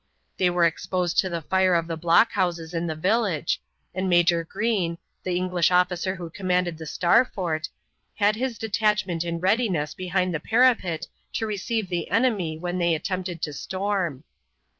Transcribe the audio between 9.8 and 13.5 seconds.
behind the parapet to receive the enemy when they attempted